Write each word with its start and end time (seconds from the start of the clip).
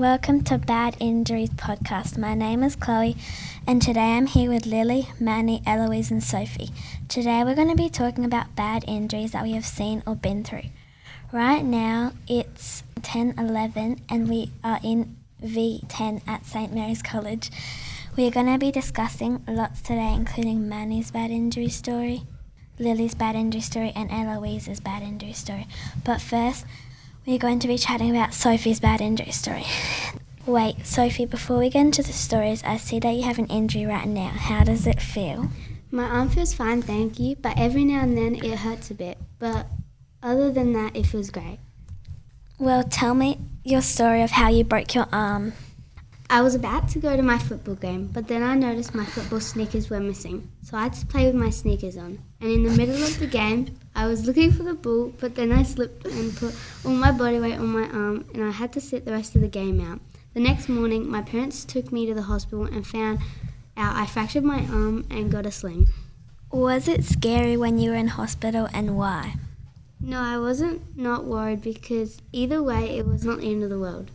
welcome 0.00 0.42
to 0.42 0.56
Bad 0.56 0.96
Injuries 0.98 1.50
Podcast. 1.50 2.16
My 2.16 2.32
name 2.32 2.62
is 2.62 2.74
Chloe, 2.74 3.18
and 3.66 3.82
today 3.82 4.16
I'm 4.16 4.24
here 4.24 4.50
with 4.50 4.62
Lilli, 4.62 5.08
Manny, 5.20 5.60
Eloise, 5.66 6.10
and 6.10 6.24
Sophie. 6.24 6.70
Today 7.06 7.44
we're 7.44 7.54
going 7.54 7.68
to 7.68 7.76
be 7.76 7.90
talking 7.90 8.24
about 8.24 8.56
bad 8.56 8.82
injuries 8.88 9.32
that 9.32 9.42
we 9.42 9.52
have 9.52 9.66
seen 9.66 10.02
or 10.06 10.14
been 10.14 10.42
through. 10.42 10.70
Right 11.32 11.62
now 11.62 12.12
it's 12.26 12.82
10:11, 13.02 14.00
and 14.08 14.26
we 14.26 14.52
are 14.64 14.80
in 14.82 15.18
V10 15.42 16.26
at 16.26 16.46
St 16.46 16.72
Mary's 16.72 17.02
College. 17.02 17.50
We 18.16 18.26
are 18.26 18.30
going 18.30 18.50
to 18.50 18.56
be 18.56 18.72
discussing 18.72 19.44
lots 19.46 19.82
today, 19.82 20.14
including 20.14 20.66
Manny's 20.66 21.10
bad 21.10 21.30
injury 21.30 21.68
story, 21.68 22.22
Lilli's 22.78 23.14
bad 23.14 23.36
injury 23.36 23.60
story, 23.60 23.92
and 23.94 24.10
Eloise's 24.10 24.80
bad 24.80 25.02
injury 25.02 25.34
story. 25.34 25.66
But 26.04 26.22
first, 26.22 26.64
we're 27.30 27.38
going 27.38 27.60
to 27.60 27.68
be 27.68 27.78
chatting 27.78 28.10
about 28.10 28.34
Sophie's 28.34 28.80
bad 28.80 29.00
injury 29.00 29.30
story. 29.30 29.64
Wait, 30.46 30.84
Sophie, 30.84 31.26
before 31.26 31.58
we 31.58 31.70
get 31.70 31.82
into 31.82 32.02
the 32.02 32.12
stories, 32.12 32.60
I 32.64 32.76
see 32.76 32.98
that 32.98 33.12
you 33.12 33.22
have 33.22 33.38
an 33.38 33.46
injury 33.46 33.86
right 33.86 34.08
now. 34.08 34.30
How 34.30 34.64
does 34.64 34.84
it 34.84 35.00
feel? 35.00 35.48
My 35.92 36.06
arm 36.06 36.28
feels 36.28 36.52
fine, 36.52 36.82
thank 36.82 37.20
you, 37.20 37.36
but 37.36 37.56
every 37.56 37.84
now 37.84 38.00
and 38.00 38.18
then 38.18 38.34
it 38.34 38.58
hurts 38.58 38.90
a 38.90 38.94
bit. 38.94 39.16
But 39.38 39.68
other 40.20 40.50
than 40.50 40.72
that, 40.72 40.96
it 40.96 41.06
feels 41.06 41.30
great. 41.30 41.60
Well, 42.58 42.82
tell 42.82 43.14
me 43.14 43.38
your 43.62 43.82
story 43.82 44.22
of 44.22 44.32
how 44.32 44.48
you 44.48 44.64
broke 44.64 44.96
your 44.96 45.06
arm. 45.12 45.52
I 46.32 46.42
was 46.42 46.54
about 46.54 46.88
to 46.90 47.00
go 47.00 47.16
to 47.16 47.22
my 47.24 47.38
football 47.38 47.74
game, 47.74 48.06
but 48.06 48.28
then 48.28 48.44
I 48.44 48.54
noticed 48.54 48.94
my 48.94 49.04
football 49.04 49.40
sneakers 49.40 49.90
were 49.90 49.98
missing, 49.98 50.48
so 50.62 50.76
I 50.76 50.84
had 50.84 50.92
to 50.92 51.06
play 51.06 51.26
with 51.26 51.34
my 51.34 51.50
sneakers 51.50 51.96
on. 51.96 52.20
And 52.40 52.52
in 52.52 52.62
the 52.62 52.70
middle 52.70 53.02
of 53.02 53.18
the 53.18 53.26
game, 53.26 53.76
I 53.96 54.06
was 54.06 54.28
looking 54.28 54.52
for 54.52 54.62
the 54.62 54.74
ball, 54.74 55.12
but 55.18 55.34
then 55.34 55.50
I 55.50 55.64
slipped 55.64 56.06
and 56.06 56.36
put 56.36 56.54
all 56.84 56.92
my 56.92 57.10
body 57.10 57.40
weight 57.40 57.58
on 57.58 57.66
my 57.66 57.82
arm, 57.82 58.26
and 58.32 58.44
I 58.44 58.52
had 58.52 58.72
to 58.74 58.80
sit 58.80 59.04
the 59.04 59.10
rest 59.10 59.34
of 59.34 59.40
the 59.40 59.48
game 59.48 59.80
out. 59.80 59.98
The 60.32 60.38
next 60.38 60.68
morning, 60.68 61.10
my 61.10 61.20
parents 61.20 61.64
took 61.64 61.90
me 61.90 62.06
to 62.06 62.14
the 62.14 62.22
hospital 62.22 62.64
and 62.64 62.86
found 62.86 63.18
out 63.76 63.96
I 63.96 64.06
fractured 64.06 64.44
my 64.44 64.60
arm 64.60 65.08
and 65.10 65.32
got 65.32 65.46
a 65.46 65.50
sling. 65.50 65.88
Was 66.52 66.86
it 66.86 67.02
scary 67.02 67.56
when 67.56 67.80
you 67.80 67.90
were 67.90 67.96
in 67.96 68.06
hospital 68.06 68.68
and 68.72 68.96
why? 68.96 69.34
No, 70.00 70.20
I 70.20 70.38
wasn't 70.38 70.96
not 70.96 71.24
worried 71.24 71.62
because 71.62 72.22
either 72.30 72.62
way, 72.62 72.96
it 72.96 73.04
was 73.04 73.24
not 73.24 73.40
the 73.40 73.50
end 73.50 73.64
of 73.64 73.70
the 73.70 73.80
world. 73.80 74.12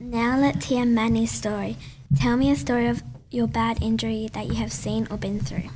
Now 0.00 0.38
let's 0.38 0.66
hear 0.66 0.86
Manny's 0.86 1.32
story. 1.32 1.76
Tell 2.16 2.36
me 2.36 2.52
a 2.52 2.56
story 2.56 2.86
of 2.86 3.02
your 3.32 3.48
bad 3.48 3.82
injury 3.82 4.28
that 4.32 4.46
you 4.46 4.54
have 4.54 4.72
seen 4.72 5.08
or 5.10 5.16
been 5.16 5.40
through. 5.40 5.70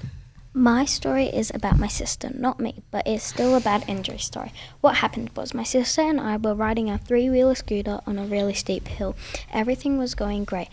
My 0.54 0.84
story 0.84 1.26
is 1.26 1.50
about 1.52 1.80
my 1.80 1.88
sister, 1.88 2.30
not 2.32 2.60
me, 2.60 2.84
but 2.92 3.04
it's 3.04 3.24
still 3.24 3.56
a 3.56 3.60
bad 3.60 3.84
injury 3.88 4.18
story. 4.18 4.52
What 4.80 4.96
happened 4.96 5.30
was 5.34 5.54
my 5.54 5.64
sister 5.64 6.02
and 6.02 6.20
I 6.20 6.36
were 6.36 6.54
riding 6.54 6.88
a 6.88 6.98
three 6.98 7.28
wheeler 7.30 7.56
scooter 7.56 7.98
on 8.06 8.16
a 8.16 8.24
really 8.24 8.54
steep 8.54 8.86
hill. 8.86 9.16
Everything 9.52 9.98
was 9.98 10.14
going 10.14 10.44
great 10.44 10.68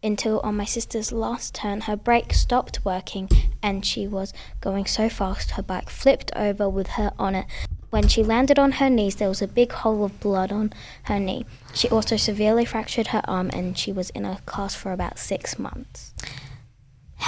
until 0.00 0.38
on 0.40 0.56
my 0.56 0.64
sister's 0.64 1.10
last 1.10 1.56
turn 1.56 1.82
her 1.82 1.96
brake 1.96 2.32
stopped 2.32 2.84
working 2.84 3.28
and 3.62 3.84
she 3.84 4.06
was 4.06 4.32
going 4.60 4.84
so 4.86 5.08
fast 5.08 5.52
her 5.52 5.62
bike 5.62 5.88
flipped 5.90 6.30
over 6.36 6.68
with 6.68 6.90
her 6.90 7.12
on 7.18 7.34
it. 7.34 7.46
When 7.92 8.08
she 8.08 8.22
landed 8.22 8.58
on 8.58 8.72
her 8.72 8.88
knees, 8.88 9.16
there 9.16 9.28
was 9.28 9.42
a 9.42 9.46
big 9.46 9.70
hole 9.70 10.02
of 10.02 10.18
blood 10.18 10.50
on 10.50 10.72
her 11.02 11.20
knee. 11.20 11.44
She 11.74 11.90
also 11.90 12.16
severely 12.16 12.64
fractured 12.64 13.08
her 13.08 13.20
arm 13.24 13.50
and 13.52 13.76
she 13.76 13.92
was 13.92 14.08
in 14.16 14.24
a 14.24 14.40
cast 14.46 14.78
for 14.78 14.92
about 14.92 15.18
six 15.18 15.58
months. 15.58 16.14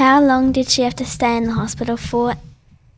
How 0.01 0.23
long 0.23 0.53
did 0.53 0.71
she 0.71 0.81
have 0.81 0.97
to 0.97 1.05
stay 1.05 1.37
in 1.37 1.45
the 1.45 1.53
hospital 1.53 1.99
for, 1.99 2.37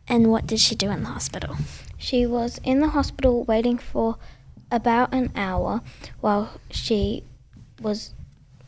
and 0.07 0.31
what 0.31 0.47
did 0.47 0.61
she 0.61 0.77
do 0.77 0.93
in 0.93 1.03
the 1.03 1.09
hospital? 1.09 1.57
She 1.99 2.25
was 2.25 2.61
in 2.63 2.79
the 2.79 2.91
hospital 2.91 3.43
waiting 3.43 3.79
for 3.79 4.17
about 4.71 5.13
an 5.13 5.33
hour 5.35 5.81
while 6.21 6.61
she 6.71 7.25
was 7.83 8.15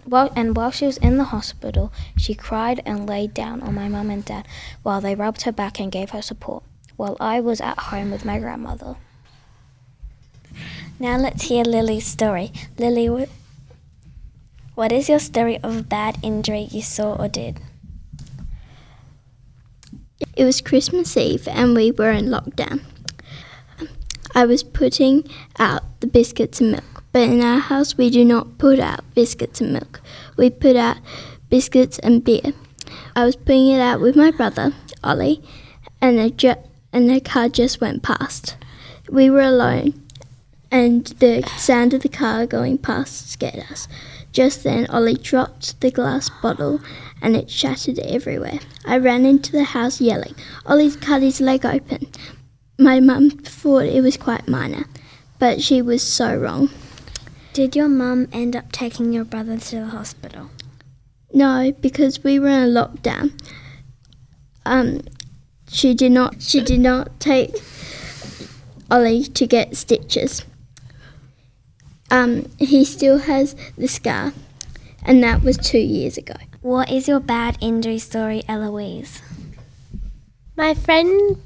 well, 0.04 0.32
and 0.34 0.56
while 0.56 0.72
she 0.72 0.86
was 0.86 0.98
in 0.98 1.18
the 1.18 1.30
hospital, 1.30 1.92
she 2.16 2.34
cried 2.34 2.82
and 2.84 3.08
laid 3.08 3.32
down 3.32 3.62
on 3.62 3.76
my 3.76 3.88
mum 3.88 4.10
and 4.10 4.24
dad 4.24 4.48
while 4.82 5.00
they 5.00 5.14
rubbed 5.14 5.42
her 5.42 5.52
back 5.52 5.78
and 5.78 5.92
gave 5.92 6.10
her 6.10 6.22
support 6.22 6.64
while 6.98 7.16
I 7.20 7.40
was 7.40 7.62
at 7.62 7.78
home 7.78 8.10
with 8.10 8.24
my 8.24 8.38
grandmother. 8.38 8.96
Now 10.98 11.16
let's 11.16 11.44
hear 11.44 11.62
Lilli's 11.62 12.04
story. 12.04 12.52
Lilli, 12.76 13.28
what 14.74 14.92
is 14.92 15.08
your 15.08 15.20
story 15.20 15.58
of 15.62 15.76
a 15.76 15.82
bad 15.82 16.18
injury 16.22 16.66
you 16.70 16.82
saw 16.82 17.14
or 17.14 17.28
did? 17.28 17.60
It 20.36 20.44
was 20.44 20.60
Christmas 20.60 21.16
Eve 21.16 21.46
and 21.46 21.74
we 21.74 21.92
were 21.92 22.10
in 22.10 22.26
lockdown. 22.26 22.82
I 24.34 24.44
was 24.44 24.64
putting 24.64 25.24
out 25.58 25.82
the 26.00 26.08
biscuits 26.08 26.60
and 26.60 26.72
milk, 26.72 27.04
but 27.12 27.22
in 27.28 27.42
our 27.42 27.60
house 27.60 27.96
we 27.96 28.10
do 28.10 28.24
not 28.24 28.58
put 28.58 28.80
out 28.80 29.04
biscuits 29.14 29.60
and 29.60 29.72
milk. 29.72 30.00
We 30.36 30.50
put 30.50 30.74
out 30.74 30.98
biscuits 31.48 32.00
and 32.00 32.24
beer. 32.24 32.52
I 33.14 33.24
was 33.24 33.36
putting 33.36 33.68
it 33.68 33.80
out 33.80 34.00
with 34.00 34.16
my 34.16 34.32
brother, 34.32 34.74
Ollie, 35.04 35.42
and 36.00 36.18
a, 36.18 36.30
ju- 36.30 36.67
and 36.92 37.10
a 37.10 37.20
car 37.20 37.48
just 37.48 37.80
went 37.80 38.02
past. 38.02 38.56
We 39.10 39.30
were 39.30 39.40
alone, 39.40 39.94
and 40.70 41.06
the 41.18 41.42
sound 41.56 41.94
of 41.94 42.02
the 42.02 42.08
car 42.08 42.46
going 42.46 42.78
past 42.78 43.30
scared 43.30 43.64
us. 43.70 43.88
Just 44.32 44.62
then, 44.62 44.86
Ollie 44.86 45.14
dropped 45.14 45.80
the 45.80 45.90
glass 45.90 46.28
bottle 46.42 46.80
and 47.22 47.34
it 47.34 47.50
shattered 47.50 47.98
everywhere. 47.98 48.60
I 48.84 48.98
ran 48.98 49.24
into 49.24 49.52
the 49.52 49.64
house 49.64 50.00
yelling, 50.00 50.34
Ollie's 50.66 50.96
cut 50.96 51.22
his 51.22 51.40
leg 51.40 51.64
open. 51.64 52.06
My 52.78 53.00
mum 53.00 53.30
thought 53.30 53.86
it 53.86 54.02
was 54.02 54.16
quite 54.16 54.46
minor, 54.46 54.84
but 55.38 55.62
she 55.62 55.82
was 55.82 56.02
so 56.02 56.36
wrong. 56.36 56.70
Did 57.52 57.74
your 57.74 57.88
mum 57.88 58.28
end 58.32 58.54
up 58.54 58.70
taking 58.70 59.12
your 59.12 59.24
brother 59.24 59.58
to 59.58 59.76
the 59.76 59.86
hospital? 59.86 60.50
No, 61.32 61.72
because 61.80 62.22
we 62.22 62.38
were 62.38 62.48
in 62.48 62.62
a 62.62 62.72
lockdown. 62.72 63.32
Um, 64.64 65.00
she 65.68 65.94
did 65.94 66.12
not. 66.12 66.42
She 66.42 66.60
did 66.60 66.80
not 66.80 67.20
take 67.20 67.54
Ollie 68.90 69.24
to 69.24 69.46
get 69.46 69.76
stitches. 69.76 70.44
Um, 72.10 72.50
he 72.58 72.84
still 72.84 73.18
has 73.18 73.54
the 73.76 73.86
scar, 73.86 74.32
and 75.04 75.22
that 75.22 75.42
was 75.42 75.56
two 75.58 75.78
years 75.78 76.16
ago. 76.16 76.34
What 76.62 76.90
is 76.90 77.06
your 77.06 77.20
bad 77.20 77.58
injury 77.60 77.98
story, 77.98 78.42
Eloise? 78.48 79.20
My 80.56 80.74
friend 80.74 81.40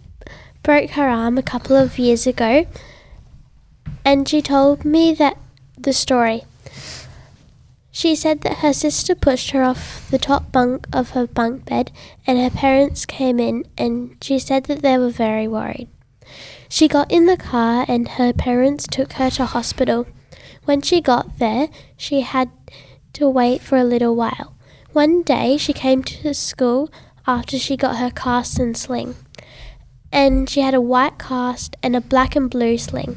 broke 0.62 0.90
her 0.90 1.08
arm 1.08 1.36
a 1.36 1.42
couple 1.42 1.76
of 1.76 1.98
years 1.98 2.26
ago, 2.26 2.66
and 4.04 4.28
she 4.28 4.40
told 4.40 4.84
me 4.84 5.12
that 5.14 5.36
the 5.76 5.92
story. 5.92 6.44
She 7.94 8.16
said 8.16 8.40
that 8.40 8.58
her 8.58 8.72
sister 8.72 9.14
pushed 9.14 9.50
her 9.50 9.62
off 9.62 10.10
the 10.10 10.18
top 10.18 10.50
bunk 10.50 10.88
of 10.94 11.10
her 11.10 11.26
bunk 11.26 11.66
bed 11.66 11.92
and 12.26 12.38
her 12.38 12.48
parents 12.48 13.04
came 13.04 13.38
in 13.38 13.66
and 13.76 14.16
she 14.22 14.38
said 14.38 14.64
that 14.64 14.80
they 14.80 14.96
were 14.96 15.10
very 15.10 15.46
worried. 15.46 15.88
She 16.70 16.88
got 16.88 17.12
in 17.12 17.26
the 17.26 17.36
car 17.36 17.84
and 17.86 18.08
her 18.08 18.32
parents 18.32 18.86
took 18.90 19.12
her 19.14 19.28
to 19.32 19.44
hospital. 19.44 20.06
When 20.64 20.80
she 20.80 21.02
got 21.02 21.38
there, 21.38 21.68
she 21.94 22.22
had 22.22 22.50
to 23.12 23.28
wait 23.28 23.60
for 23.60 23.76
a 23.76 23.84
little 23.84 24.16
while. 24.16 24.56
One 24.92 25.22
day 25.22 25.58
she 25.58 25.74
came 25.74 26.02
to 26.02 26.32
school 26.32 26.90
after 27.26 27.58
she 27.58 27.76
got 27.76 27.96
her 27.96 28.10
cast 28.10 28.58
and 28.58 28.74
sling, 28.76 29.16
and 30.10 30.48
she 30.48 30.60
had 30.60 30.74
a 30.74 30.80
white 30.80 31.18
cast 31.18 31.76
and 31.82 31.94
a 31.94 32.00
black 32.00 32.36
and 32.36 32.50
blue 32.50 32.78
sling. 32.78 33.16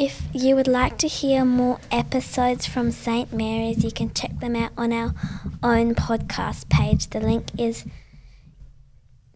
If 0.00 0.22
you 0.32 0.56
would 0.56 0.66
like 0.66 0.96
to 1.00 1.08
hear 1.08 1.44
more 1.44 1.78
episodes 1.90 2.64
from 2.64 2.90
St. 2.90 3.34
Mary's, 3.34 3.84
you 3.84 3.92
can 3.92 4.14
check 4.14 4.40
them 4.40 4.56
out 4.56 4.72
on 4.74 4.94
our 4.94 5.12
own 5.62 5.94
podcast 5.94 6.70
page. 6.70 7.10
The 7.10 7.20
link 7.20 7.48
is 7.58 7.84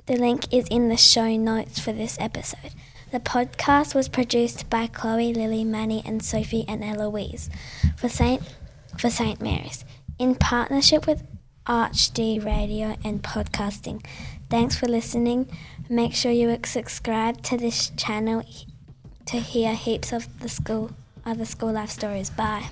the 0.06 0.16
link 0.16 0.50
is 0.50 0.66
in 0.70 0.88
the 0.88 0.96
show 0.96 1.36
notes 1.36 1.78
for 1.78 1.92
this 1.92 2.16
episode. 2.18 2.72
The 3.12 3.20
podcast 3.20 3.94
was 3.94 4.08
produced 4.08 4.70
by 4.70 4.86
Chloe, 4.86 5.34
Lilli, 5.34 5.66
Manny, 5.66 6.02
and 6.06 6.24
Sophie 6.24 6.64
and 6.66 6.82
Eloise 6.82 7.50
for 7.94 8.08
St. 8.08 8.40
for 8.96 9.10
St. 9.10 9.42
Mary's 9.42 9.84
in 10.18 10.34
partnership 10.34 11.06
with 11.06 11.24
ArchD 11.66 12.42
Radio 12.42 12.96
and 13.04 13.22
Podcasting. 13.22 14.02
Thanks 14.48 14.76
for 14.76 14.86
listening. 14.86 15.46
Make 15.90 16.14
sure 16.14 16.32
you 16.32 16.58
subscribe 16.64 17.42
to 17.42 17.58
this 17.58 17.90
channel 17.98 18.42
to 19.26 19.38
hear 19.38 19.74
heaps 19.74 20.12
of 20.12 20.26
the 20.40 20.48
school 20.48 20.90
other 21.26 21.44
school 21.44 21.72
life 21.72 21.90
stories. 21.90 22.30
Bye. 22.30 22.68